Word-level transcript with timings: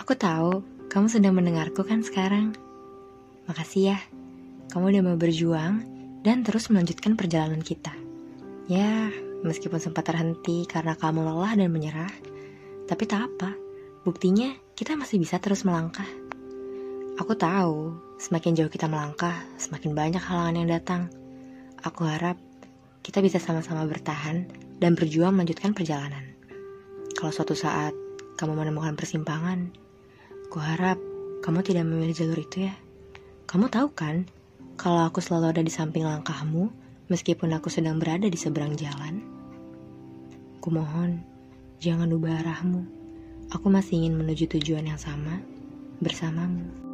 Aku 0.00 0.12
tahu 0.18 0.64
kamu 0.90 1.06
sedang 1.06 1.38
mendengarku 1.38 1.86
kan 1.86 2.02
sekarang. 2.02 2.56
Makasih 3.46 3.94
ya, 3.94 3.98
kamu 4.74 4.94
udah 4.94 5.02
mau 5.06 5.16
berjuang 5.18 5.86
dan 6.26 6.42
terus 6.42 6.70
melanjutkan 6.70 7.14
perjalanan 7.14 7.62
kita. 7.62 7.94
Ya, 8.70 9.10
meskipun 9.42 9.82
sempat 9.82 10.06
terhenti 10.06 10.66
karena 10.66 10.94
kamu 10.94 11.26
lelah 11.26 11.54
dan 11.58 11.70
menyerah, 11.70 12.12
tapi 12.86 13.06
tak 13.06 13.30
apa. 13.30 13.54
Buktinya 14.02 14.50
kita 14.74 14.96
masih 14.96 15.20
bisa 15.20 15.38
terus 15.38 15.62
melangkah. 15.66 16.06
Aku 17.20 17.36
tahu, 17.36 17.94
semakin 18.16 18.56
jauh 18.56 18.72
kita 18.72 18.88
melangkah, 18.88 19.36
semakin 19.60 19.92
banyak 19.92 20.22
halangan 20.22 20.56
yang 20.56 20.68
datang. 20.70 21.02
Aku 21.84 22.08
harap 22.08 22.40
kita 23.00 23.20
bisa 23.20 23.40
sama-sama 23.40 23.84
bertahan 23.88 24.48
dan 24.80 24.96
berjuang 24.96 25.36
melanjutkan 25.36 25.76
perjalanan. 25.76 26.32
Kalau 27.12 27.32
suatu 27.34 27.52
saat 27.52 27.92
kamu 28.36 28.52
menemukan 28.58 28.94
persimpangan, 28.98 29.72
kuharap 30.50 30.98
kamu 31.40 31.64
tidak 31.64 31.88
memilih 31.88 32.12
jalur 32.12 32.38
itu 32.42 32.68
ya. 32.68 32.74
Kamu 33.48 33.72
tahu 33.72 33.90
kan, 33.96 34.28
kalau 34.76 35.08
aku 35.08 35.24
selalu 35.24 35.56
ada 35.56 35.62
di 35.64 35.72
samping 35.72 36.04
langkahmu, 36.04 36.68
meskipun 37.08 37.50
aku 37.56 37.72
sedang 37.72 37.98
berada 37.98 38.28
di 38.28 38.38
seberang 38.38 38.76
jalan. 38.76 39.24
Kumohon, 40.60 41.24
jangan 41.80 42.12
ubah 42.12 42.44
arahmu. 42.44 42.84
Aku 43.50 43.66
masih 43.72 44.04
ingin 44.04 44.20
menuju 44.20 44.46
tujuan 44.58 44.86
yang 44.86 45.00
sama 45.00 45.42
bersamamu. 45.98 46.89